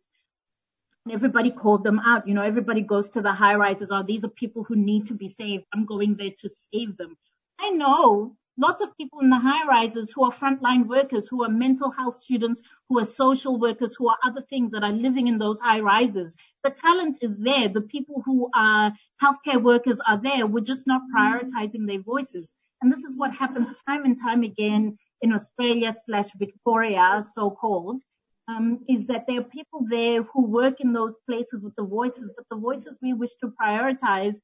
[1.06, 2.28] and everybody called them out.
[2.28, 3.90] You know, everybody goes to the high rises.
[3.92, 5.66] Oh, these are people who need to be saved.
[5.74, 7.18] I'm going there to save them.
[7.60, 11.50] I know lots of people in the high rises who are frontline workers, who are
[11.50, 15.38] mental health students, who are social workers, who are other things that are living in
[15.38, 16.36] those high rises.
[16.64, 17.70] The talent is there.
[17.70, 20.46] The people who are healthcare workers are there.
[20.46, 22.48] We're just not prioritizing their voices.
[22.82, 28.02] And this is what happens time and time again in Australia slash Victoria, so called,
[28.48, 32.32] um, is that there are people there who work in those places with the voices,
[32.36, 34.36] but the voices we wish to prioritize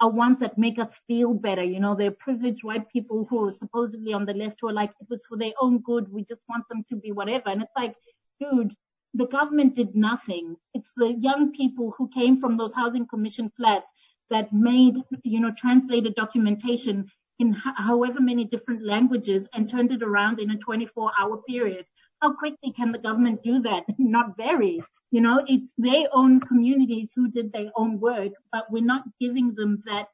[0.00, 1.64] are ones that make us feel better.
[1.64, 4.90] You know, they're privileged white people who are supposedly on the left who are like,
[5.00, 6.12] it was for their own good.
[6.12, 7.48] We just want them to be whatever.
[7.48, 7.96] And it's like,
[8.40, 8.74] dude,
[9.14, 10.56] the government did nothing.
[10.74, 13.90] It's the young people who came from those housing commission flats
[14.30, 20.38] that made, you know, translated documentation in however many different languages and turned it around
[20.40, 21.84] in a 24 hour period.
[22.20, 23.84] How quickly can the government do that?
[23.98, 24.82] Not very.
[25.10, 29.54] You know, it's their own communities who did their own work, but we're not giving
[29.54, 30.08] them that,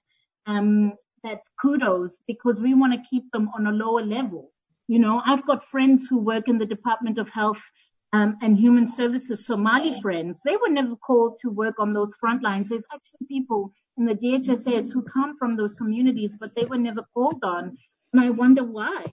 [0.47, 4.51] um, that kudos because we want to keep them on a lower level.
[4.89, 7.63] You know, I've got friends who work in the Department of Health
[8.13, 10.41] um, and Human Services, Somali friends.
[10.45, 12.69] They were never called to work on those front lines.
[12.69, 17.05] There's actually people in the DHSS who come from those communities, but they were never
[17.13, 17.77] called on.
[18.13, 19.05] And I wonder why.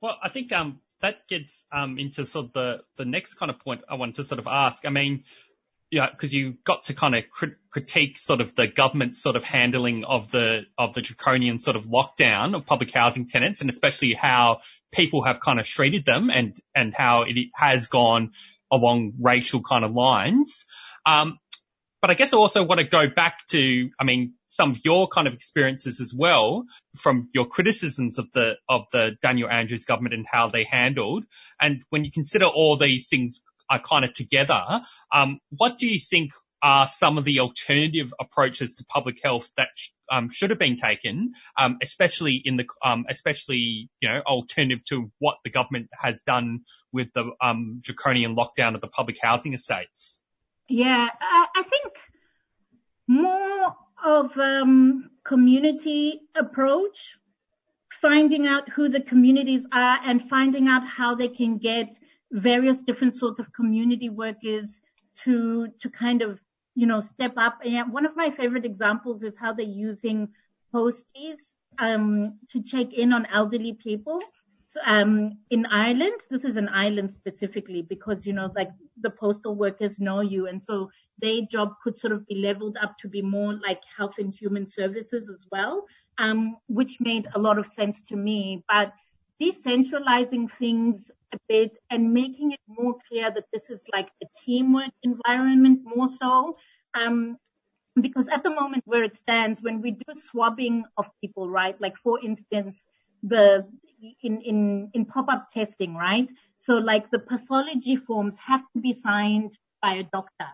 [0.00, 3.60] Well, I think um, that gets um, into sort of the, the next kind of
[3.60, 4.84] point I wanted to sort of ask.
[4.84, 5.24] I mean,
[5.94, 7.22] yeah, because you got to kind of
[7.70, 11.86] critique sort of the government's sort of handling of the of the draconian sort of
[11.86, 14.58] lockdown of public housing tenants, and especially how
[14.90, 18.32] people have kind of treated them, and and how it has gone
[18.72, 20.66] along racial kind of lines.
[21.06, 21.38] Um,
[22.00, 25.08] but I guess I also want to go back to, I mean, some of your
[25.08, 26.64] kind of experiences as well
[26.98, 31.24] from your criticisms of the, of the Daniel Andrews government and how they handled.
[31.58, 35.98] And when you consider all these things are kind of together, um, what do you
[35.98, 36.32] think
[36.64, 39.68] are some of the alternative approaches to public health that
[40.10, 45.12] um, should have been taken, um, especially in the, um, especially you know, alternative to
[45.18, 50.20] what the government has done with the um, draconian lockdown of the public housing estates.
[50.66, 51.92] Yeah, I, I think
[53.06, 57.18] more of um, community approach,
[58.00, 61.94] finding out who the communities are and finding out how they can get
[62.32, 64.80] various different sorts of community workers
[65.16, 66.40] to to kind of
[66.74, 67.58] you know step up.
[67.64, 70.28] And one of my favorite examples is how they're using
[70.74, 71.38] posties
[71.78, 74.20] um, to check in on elderly people
[74.84, 79.98] um, in Ireland, this is an island specifically because, you know, like the postal workers
[79.98, 80.46] know you.
[80.46, 84.18] And so their job could sort of be leveled up to be more like health
[84.18, 85.86] and human services as well,
[86.18, 88.64] um, which made a lot of sense to me.
[88.68, 88.92] But
[89.40, 91.10] decentralizing things
[91.48, 96.56] bit and making it more clear that this is like a teamwork environment more so.
[96.94, 97.38] Um,
[98.00, 101.80] because at the moment where it stands, when we do swabbing of people, right?
[101.80, 102.86] Like for instance,
[103.22, 103.66] the
[104.22, 106.30] in in in pop-up testing, right?
[106.56, 110.48] So like the pathology forms have to be signed by a doctor.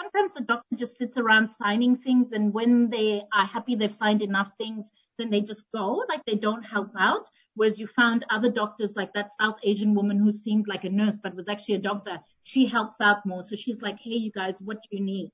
[0.00, 4.22] Sometimes the doctor just sits around signing things, and when they are happy they've signed
[4.22, 4.86] enough things,
[5.18, 7.26] then they just go, like they don't help out.
[7.54, 11.16] Whereas you found other doctors, like that South Asian woman who seemed like a nurse
[11.22, 13.42] but was actually a doctor, she helps out more.
[13.42, 15.30] So she's like, hey, you guys, what do you need?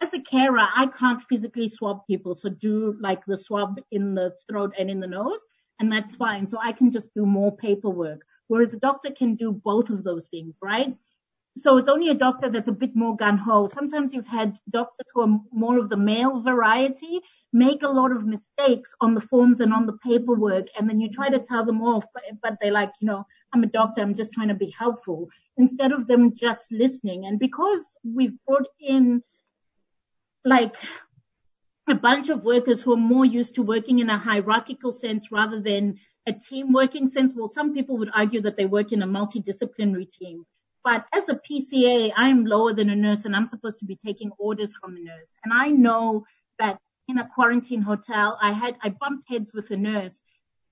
[0.00, 4.34] As a carer, I can't physically swab people, so do like the swab in the
[4.48, 5.40] throat and in the nose
[5.80, 6.46] and that's fine.
[6.46, 8.20] So I can just do more paperwork.
[8.46, 10.94] Whereas a doctor can do both of those things, right?
[11.58, 13.66] So it's only a doctor that's a bit more gun ho.
[13.66, 17.20] Sometimes you've had doctors who are more of the male variety
[17.52, 20.68] make a lot of mistakes on the forms and on the paperwork.
[20.78, 23.64] And then you try to tell them off, but, but they're like, you know, I'm
[23.64, 24.00] a doctor.
[24.00, 27.26] I'm just trying to be helpful instead of them just listening.
[27.26, 29.22] And because we've brought in
[30.44, 30.76] like
[31.88, 35.60] a bunch of workers who are more used to working in a hierarchical sense rather
[35.60, 37.32] than a team working sense.
[37.34, 40.46] Well, some people would argue that they work in a multidisciplinary team.
[40.82, 44.30] But as a PCA, I'm lower than a nurse and I'm supposed to be taking
[44.38, 45.34] orders from a nurse.
[45.44, 46.24] And I know
[46.58, 50.14] that in a quarantine hotel, I had, I bumped heads with a nurse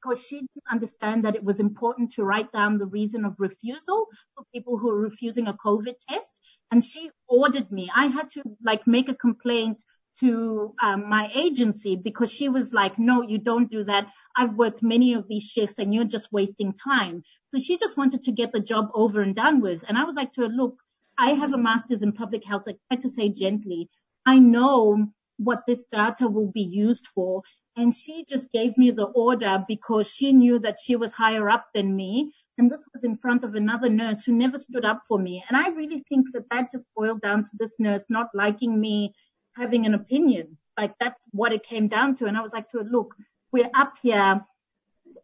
[0.01, 4.07] because she didn't understand that it was important to write down the reason of refusal
[4.35, 6.33] for people who are refusing a COVID test.
[6.71, 7.90] And she ordered me.
[7.94, 9.83] I had to like make a complaint
[10.20, 14.09] to um, my agency because she was like, no, you don't do that.
[14.37, 17.22] I've worked many of these shifts and you're just wasting time.
[17.52, 19.85] So she just wanted to get the job over and done with.
[19.88, 20.76] And I was like to her, look,
[21.16, 22.64] I have a master's in public health.
[22.68, 23.88] I try to say gently,
[24.24, 27.42] I know what this data will be used for.
[27.76, 31.66] And she just gave me the order because she knew that she was higher up
[31.74, 32.33] than me.
[32.59, 35.44] And this was in front of another nurse who never stood up for me.
[35.48, 39.14] And I really think that that just boiled down to this nurse not liking me
[39.59, 40.57] having an opinion.
[40.77, 42.27] Like that's what it came down to.
[42.27, 43.14] And I was like to her, look,
[43.53, 44.40] we're up here.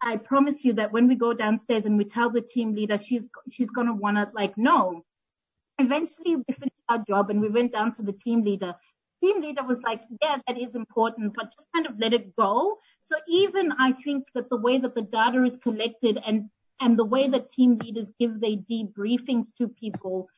[0.03, 3.29] I promise you that when we go downstairs and we tell the team leader, she's,
[3.49, 5.05] she's going to want to like, no.
[5.79, 8.75] Eventually we finished our job and we went down to the team leader.
[9.23, 12.79] Team leader was like, yeah, that is important, but just kind of let it go.
[13.05, 17.05] So even I think that the way that the data is collected and, and the
[17.05, 20.29] way that team leaders give their debriefings to people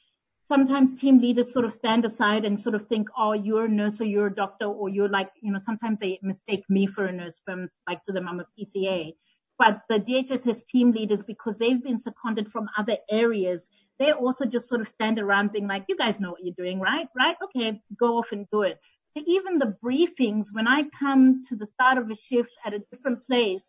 [0.47, 4.01] sometimes team leaders sort of stand aside and sort of think, oh, you're a nurse
[4.01, 7.13] or you're a doctor or you're like, you know, sometimes they mistake me for a
[7.13, 9.15] nurse from like to them, I'm a PCA.
[9.59, 14.69] But the DHHS team leaders, because they've been seconded from other areas, they also just
[14.69, 17.09] sort of stand around being like, you guys know what you're doing, right?
[17.17, 17.37] Right?
[17.43, 18.79] Okay, go off and do it.
[19.15, 23.27] Even the briefings, when I come to the start of a shift at a different
[23.27, 23.63] place,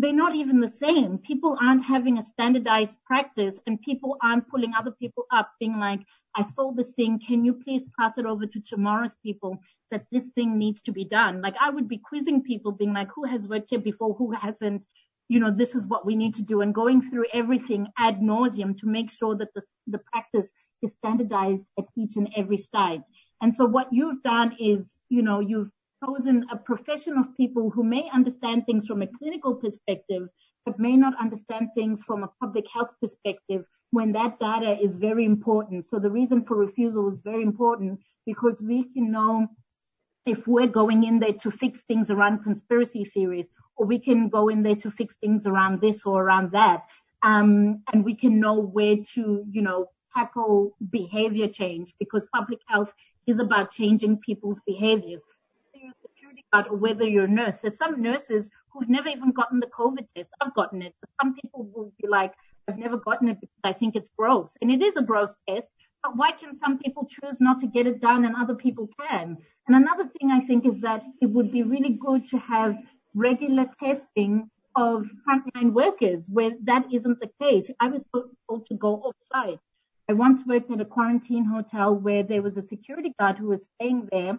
[0.00, 1.18] they're not even the same.
[1.18, 6.00] People aren't having a standardized practice and people aren't pulling other people up being like,
[6.34, 7.20] I saw this thing.
[7.26, 9.58] Can you please pass it over to tomorrow's people
[9.90, 11.42] that this thing needs to be done?
[11.42, 14.14] Like I would be quizzing people being like, who has worked here before?
[14.14, 14.84] Who hasn't?
[15.28, 18.78] You know, this is what we need to do and going through everything ad nauseum
[18.78, 20.48] to make sure that the, the practice
[20.82, 23.04] is standardized at each and every site.
[23.42, 25.70] And so what you've done is, you know, you've
[26.04, 30.28] chosen a profession of people who may understand things from a clinical perspective,
[30.64, 35.24] but may not understand things from a public health perspective when that data is very
[35.24, 35.84] important.
[35.84, 39.48] So the reason for refusal is very important because we can know
[40.26, 44.48] if we're going in there to fix things around conspiracy theories, or we can go
[44.48, 46.84] in there to fix things around this or around that.
[47.22, 52.92] Um, and we can know where to, you know, tackle behavior change because public health
[53.26, 55.22] is about changing people's behaviors
[56.52, 57.58] guard or whether you're a nurse.
[57.58, 60.30] There's some nurses who've never even gotten the COVID test.
[60.40, 62.34] I've gotten it, but some people will be like,
[62.68, 64.52] I've never gotten it because I think it's gross.
[64.60, 65.68] And it is a gross test,
[66.02, 69.36] but why can some people choose not to get it done and other people can?
[69.66, 72.76] And another thing I think is that it would be really good to have
[73.14, 77.70] regular testing of frontline workers where that isn't the case.
[77.80, 79.58] I was told to go off site.
[80.08, 83.64] I once worked at a quarantine hotel where there was a security guard who was
[83.76, 84.38] staying there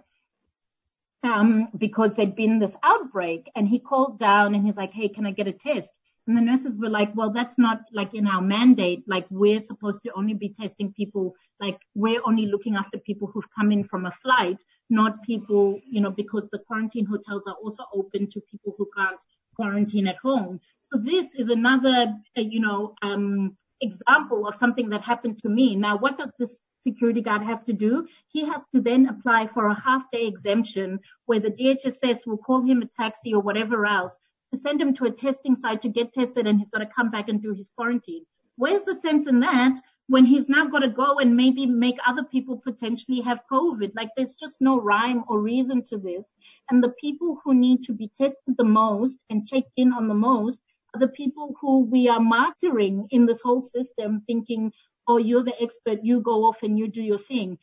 [1.23, 5.25] um, because there'd been this outbreak and he called down and he's like, Hey, can
[5.25, 5.89] I get a test?
[6.27, 9.03] And the nurses were like, well, that's not like in our mandate.
[9.07, 13.49] Like we're supposed to only be testing people, like we're only looking after people who've
[13.53, 14.57] come in from a flight,
[14.89, 19.19] not people, you know, because the quarantine hotels are also open to people who can't
[19.55, 20.59] quarantine at home.
[20.91, 25.75] So this is another, uh, you know, um, example of something that happened to me.
[25.75, 28.07] Now, what does this security guard have to do?
[28.27, 32.61] He has to then apply for a half day exemption where the DHHS will call
[32.61, 34.13] him a taxi or whatever else
[34.53, 37.09] to send him to a testing site to get tested and he's got to come
[37.09, 38.25] back and do his quarantine.
[38.57, 42.23] Where's the sense in that when he's now got to go and maybe make other
[42.23, 43.91] people potentially have COVID?
[43.95, 46.25] Like there's just no rhyme or reason to this.
[46.69, 50.13] And the people who need to be tested the most and checked in on the
[50.13, 50.61] most
[50.93, 54.73] are the people who we are martyring in this whole system thinking,
[55.07, 57.57] oh, you're the expert, you go off and you do your thing.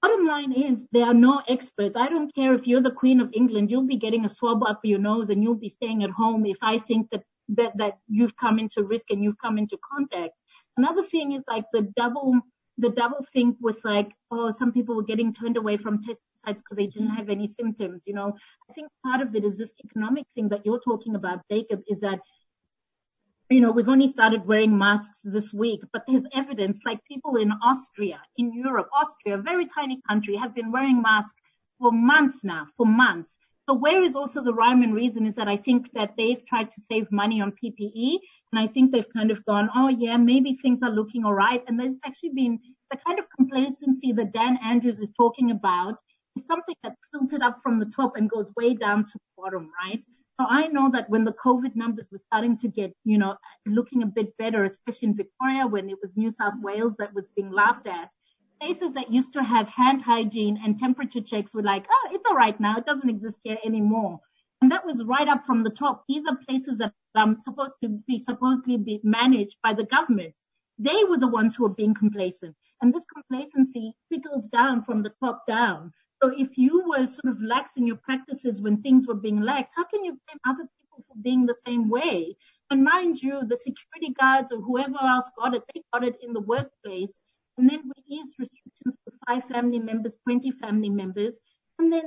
[0.00, 1.96] Bottom line is there are no experts.
[1.96, 4.80] I don't care if you're the Queen of England, you'll be getting a swab up
[4.82, 8.36] your nose and you'll be staying at home if I think that, that, that you've
[8.36, 10.34] come into risk and you've come into contact.
[10.76, 12.40] Another thing is like the double,
[12.78, 16.60] the double thing with like, oh, some people were getting turned away from test sites
[16.62, 17.16] because they didn't mm-hmm.
[17.18, 18.02] have any symptoms.
[18.06, 18.36] You know,
[18.68, 22.00] I think part of it is this economic thing that you're talking about, Jacob, is
[22.00, 22.20] that
[23.52, 27.52] you know, we've only started wearing masks this week, but there's evidence like people in
[27.62, 31.40] Austria, in Europe, Austria, a very tiny country, have been wearing masks
[31.78, 33.28] for months now, for months.
[33.68, 36.70] So where is also the rhyme and reason is that I think that they've tried
[36.70, 38.18] to save money on PPE
[38.52, 41.62] and I think they've kind of gone, oh yeah, maybe things are looking all right.
[41.68, 42.58] And there's actually been
[42.90, 45.96] the kind of complacency that Dan Andrews is talking about
[46.36, 49.70] is something that filtered up from the top and goes way down to the bottom,
[49.84, 50.04] right?
[50.40, 54.02] So I know that when the COVID numbers were starting to get, you know, looking
[54.02, 57.50] a bit better, especially in Victoria when it was New South Wales that was being
[57.52, 58.10] laughed at,
[58.60, 62.36] places that used to have hand hygiene and temperature checks were like, oh, it's all
[62.36, 62.76] right now.
[62.78, 64.20] It doesn't exist here anymore.
[64.62, 66.04] And that was right up from the top.
[66.08, 70.34] These are places that are supposed to be supposedly be managed by the government.
[70.78, 72.54] They were the ones who were being complacent.
[72.80, 75.92] And this complacency trickles down from the top down.
[76.22, 79.72] So if you were sort of lax in your practices when things were being lax,
[79.74, 82.36] how can you blame other people for being the same way?
[82.70, 86.32] And mind you, the security guards or whoever else got it, they got it in
[86.32, 87.10] the workplace.
[87.58, 91.34] And then we eased restrictions for five family members, 20 family members.
[91.80, 92.04] And then,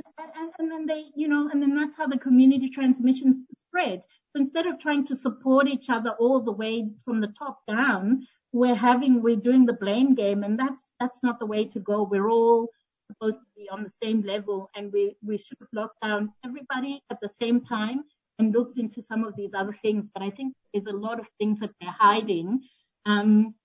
[0.59, 4.01] and then they, you know, and then that's how the community transmission spread.
[4.33, 8.25] So instead of trying to support each other all the way from the top down,
[8.53, 12.03] we're having, we're doing the blame game and that's, that's not the way to go.
[12.03, 12.69] We're all
[13.07, 17.01] supposed to be on the same level and we, we should have locked down everybody
[17.11, 18.03] at the same time
[18.39, 20.09] and looked into some of these other things.
[20.13, 22.61] But I think there's a lot of things that they're hiding.
[23.05, 23.55] Um,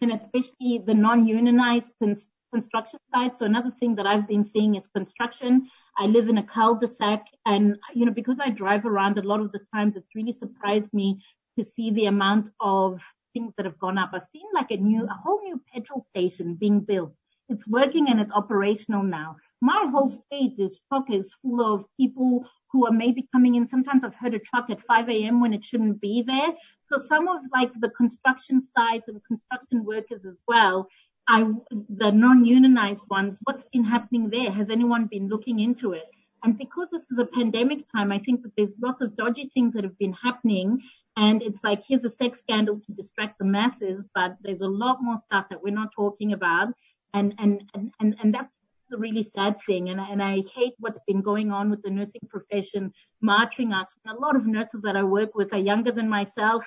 [0.00, 3.36] and especially the non-unionized cons- construction side.
[3.36, 5.68] So another thing that I've been seeing is construction.
[5.96, 9.52] I live in a cul-de-sac and, you know, because I drive around a lot of
[9.52, 11.20] the times, it's really surprised me
[11.58, 13.00] to see the amount of
[13.34, 14.10] things that have gone up.
[14.12, 17.14] I've seen like a new, a whole new petrol station being built
[17.50, 19.36] it's working and it's operational now.
[19.60, 23.66] My whole state is chock is full of people who are maybe coming in.
[23.66, 25.40] Sometimes I've heard a truck at 5 a.m.
[25.40, 26.54] when it shouldn't be there.
[26.88, 30.88] So some of like the construction sites and construction workers as well,
[31.28, 34.50] I, the non-unionized ones, what's been happening there?
[34.50, 36.08] Has anyone been looking into it?
[36.42, 39.74] And because this is a pandemic time, I think that there's lots of dodgy things
[39.74, 40.80] that have been happening.
[41.16, 45.02] And it's like, here's a sex scandal to distract the masses, but there's a lot
[45.02, 46.68] more stuff that we're not talking about
[47.14, 48.52] and and and and, and that's
[48.90, 49.88] the really sad thing.
[49.88, 53.88] And, and I hate what's been going on with the nursing profession marching us.
[54.08, 56.64] A lot of nurses that I work with are younger than myself,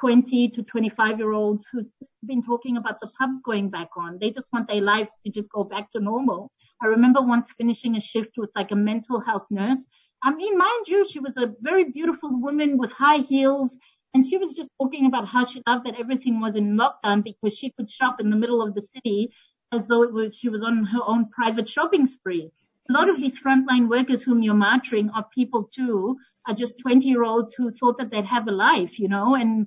[0.00, 1.86] 20 to 25 year olds who've
[2.24, 4.18] been talking about the pubs going back on.
[4.20, 6.50] They just want their lives to just go back to normal.
[6.82, 9.78] I remember once finishing a shift with like a mental health nurse.
[10.22, 13.72] I mean, mind you, she was a very beautiful woman with high heels
[14.14, 17.58] and she was just talking about how she loved that everything was in lockdown because
[17.58, 19.32] she could shop in the middle of the city
[19.74, 22.50] as though it was she was on her own private shopping spree.
[22.88, 26.16] A lot of these frontline workers whom you're martyring are people too,
[26.46, 29.66] are just 20 year olds who thought that they'd have a life, you know, and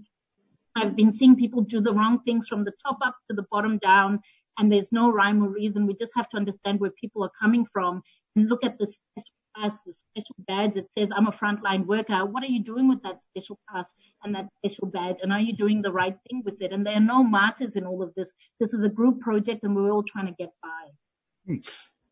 [0.76, 3.80] I've been seeing people do the wrong things from the top up to the bottom
[3.80, 4.22] down
[4.58, 5.88] and there's no rhyme or reason.
[5.88, 8.04] We just have to understand where people are coming from
[8.36, 12.26] and look at the special pass, the special badge that says I'm a frontline worker.
[12.26, 13.86] What are you doing with that special pass
[14.28, 15.18] and that special badge?
[15.22, 16.72] And are you doing the right thing with it?
[16.72, 18.30] And there are no martyrs in all of this.
[18.60, 21.54] This is a group project and we're all trying to get by.
[21.54, 21.60] Hmm.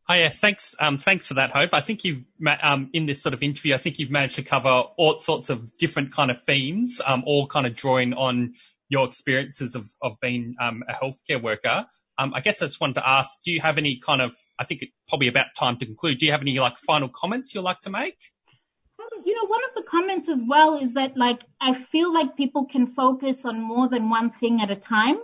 [0.08, 0.74] Oh yeah, thanks.
[0.78, 1.70] Um, thanks for that, Hope.
[1.72, 2.22] I think you've
[2.62, 5.76] um, in this sort of interview, I think you've managed to cover all sorts of
[5.78, 8.54] different kind of themes, um, all kind of drawing on
[8.88, 11.86] your experiences of of being um, a healthcare worker.
[12.18, 14.64] Um, I guess I just wanted to ask, do you have any kind of, I
[14.64, 16.18] think it's probably about time to conclude.
[16.18, 18.16] Do you have any like final comments you'd like to make?
[19.24, 22.64] You know, one of the comments as well is that like, I feel like people
[22.64, 25.18] can focus on more than one thing at a time.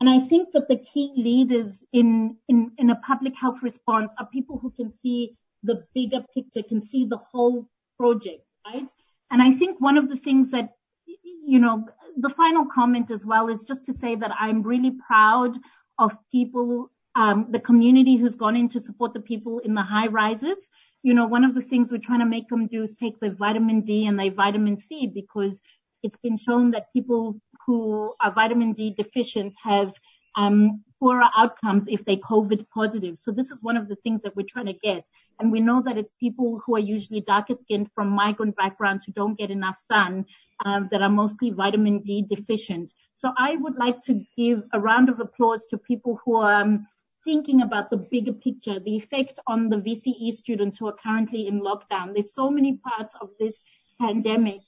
[0.00, 4.26] And I think that the key leaders in, in, in a public health response are
[4.26, 7.66] people who can see the bigger picture, can see the whole
[7.98, 8.88] project, right?
[9.30, 10.74] And I think one of the things that,
[11.06, 15.58] you know, the final comment as well is just to say that I'm really proud
[15.98, 20.08] of people, um, the community who's gone in to support the people in the high
[20.08, 20.58] rises.
[21.02, 23.34] You know, one of the things we're trying to make them do is take their
[23.34, 25.60] vitamin D and their vitamin C because
[26.02, 29.92] it's been shown that people who are vitamin D deficient have
[30.36, 33.18] um, poorer outcomes if they're COVID positive.
[33.18, 35.08] So this is one of the things that we're trying to get.
[35.38, 39.12] And we know that it's people who are usually darker skinned from migrant backgrounds who
[39.12, 40.26] don't get enough sun
[40.64, 42.92] um, that are mostly vitamin D deficient.
[43.14, 46.86] So I would like to give a round of applause to people who are um,
[47.26, 51.60] thinking about the bigger picture, the effect on the VCE students who are currently in
[51.60, 52.14] lockdown.
[52.14, 53.56] There's so many parts of this
[54.00, 54.60] pandemic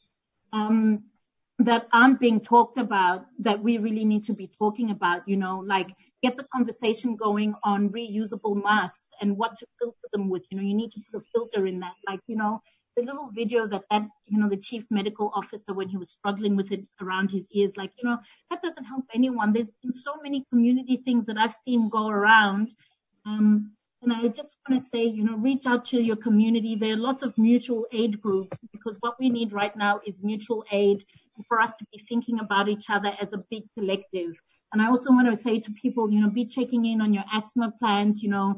[0.52, 1.04] um,
[1.60, 5.60] that aren't being talked about that we really need to be talking about, you know,
[5.64, 5.88] like
[6.22, 10.44] get the conversation going on reusable masks and what to filter them with.
[10.50, 11.94] You know, you need to put a filter in that.
[12.06, 12.60] Like, you know,
[12.98, 16.54] the little video that that, you know, the chief medical officer when he was struggling
[16.60, 18.18] with it around his ears, like, you know,
[18.50, 19.52] that doesn't help anyone.
[19.52, 22.66] There's been so many community things that I've seen go around.
[23.28, 23.48] Um,
[24.00, 26.72] And I just want to say, you know, reach out to your community.
[26.76, 30.60] There are lots of mutual aid groups because what we need right now is mutual
[30.80, 30.98] aid
[31.48, 34.32] for us to be thinking about each other as a big collective.
[34.70, 37.26] And I also want to say to people, you know, be checking in on your
[37.38, 38.48] asthma plans, you know,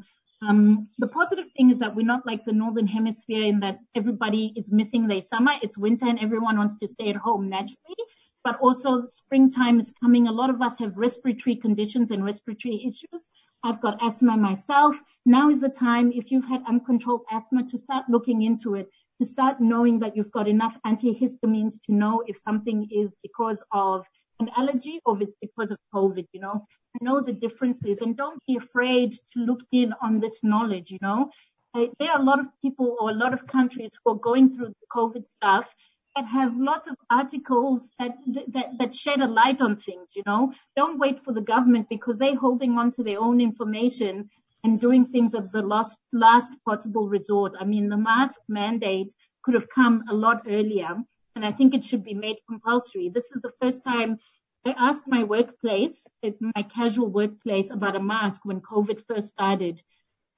[0.43, 4.53] um, the positive thing is that we're not like the northern hemisphere in that everybody
[4.57, 5.53] is missing their summer.
[5.63, 7.97] It's winter and everyone wants to stay at home naturally.
[8.43, 10.27] But also springtime is coming.
[10.27, 13.29] A lot of us have respiratory conditions and respiratory issues.
[13.63, 14.97] I've got asthma myself.
[15.27, 18.89] Now is the time, if you've had uncontrolled asthma, to start looking into it,
[19.21, 24.07] to start knowing that you've got enough antihistamines to know if something is because of
[24.41, 26.67] an allergy or if it's because of COVID, you know.
[27.01, 31.31] Know the differences and don't be afraid to look in on this knowledge, you know.
[31.75, 34.69] There are a lot of people or a lot of countries who are going through
[34.69, 35.73] the COVID stuff
[36.17, 38.17] that have lots of articles that,
[38.49, 40.53] that, that shed a light on things, you know.
[40.77, 44.29] Don't wait for the government because they're holding on to their own information
[44.65, 47.53] and doing things as a last, last possible resort.
[47.59, 50.97] I mean, the mask mandate could have come a lot earlier
[51.35, 53.09] and I think it should be made compulsory.
[53.09, 54.19] This is the first time
[54.65, 56.07] I asked my workplace,
[56.41, 59.83] my casual workplace about a mask when COVID first started.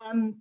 [0.00, 0.36] Um,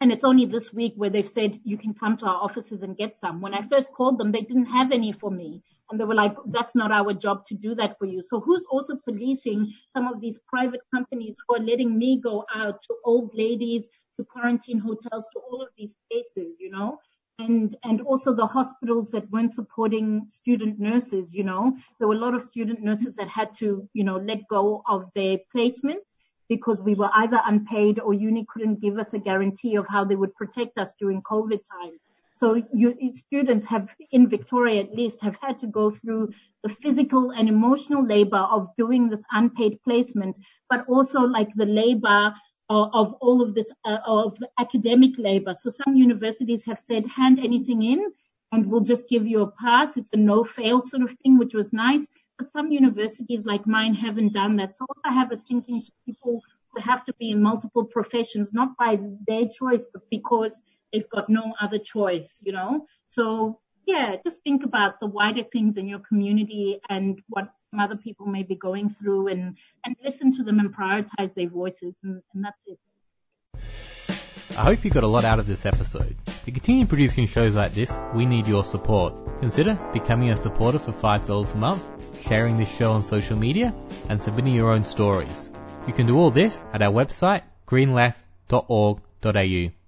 [0.00, 2.96] and it's only this week where they've said you can come to our offices and
[2.96, 3.40] get some.
[3.40, 5.62] When I first called them, they didn't have any for me.
[5.90, 8.22] And they were like, that's not our job to do that for you.
[8.22, 12.80] So who's also policing some of these private companies who are letting me go out
[12.82, 16.98] to old ladies, to quarantine hotels, to all of these places, you know?
[17.40, 22.18] And, and also the hospitals that weren't supporting student nurses, you know, there were a
[22.18, 26.06] lot of student nurses that had to, you know, let go of their placements
[26.48, 30.16] because we were either unpaid or uni couldn't give us a guarantee of how they
[30.16, 32.00] would protect us during COVID times.
[32.32, 36.32] So you, students have, in Victoria at least, have had to go through
[36.62, 40.38] the physical and emotional labor of doing this unpaid placement,
[40.68, 42.34] but also like the labor
[42.70, 45.54] of, all of this, uh, of academic labor.
[45.54, 48.12] So some universities have said, hand anything in
[48.52, 49.96] and we'll just give you a pass.
[49.96, 52.06] It's a no fail sort of thing, which was nice
[52.40, 54.74] but some universities like mine haven't done that.
[54.74, 56.40] So also have a thinking to people
[56.72, 58.98] who have to be in multiple professions, not by
[59.28, 60.52] their choice, but because
[60.90, 62.86] they've got no other choice, you know?
[63.08, 63.60] So
[63.90, 68.26] yeah, just think about the wider things in your community and what some other people
[68.26, 72.44] may be going through and, and listen to them and prioritize their voices and, and
[72.44, 72.78] that's it.
[74.58, 76.16] I hope you got a lot out of this episode.
[76.44, 79.38] To continue producing shows like this, we need your support.
[79.38, 81.82] Consider becoming a supporter for $5 a month,
[82.22, 83.74] sharing this show on social media,
[84.08, 85.50] and submitting your own stories.
[85.86, 89.79] You can do all this at our website, greenleft.org.au.